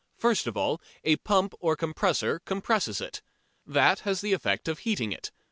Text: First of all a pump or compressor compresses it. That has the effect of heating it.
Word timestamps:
First 0.17 0.47
of 0.47 0.57
all 0.57 0.81
a 1.03 1.17
pump 1.17 1.53
or 1.59 1.75
compressor 1.75 2.39
compresses 2.39 3.01
it. 3.01 3.21
That 3.67 3.99
has 3.99 4.21
the 4.21 4.33
effect 4.33 4.67
of 4.67 4.79
heating 4.79 5.11
it. 5.11 5.31